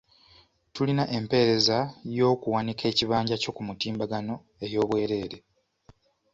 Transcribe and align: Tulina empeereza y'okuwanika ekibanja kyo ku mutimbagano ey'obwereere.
Tulina 0.73 1.03
empeereza 1.17 1.77
y'okuwanika 2.17 2.83
ekibanja 2.91 3.35
kyo 3.41 3.51
ku 3.55 3.61
mutimbagano 3.67 4.33
ey'obwereere. 4.65 5.37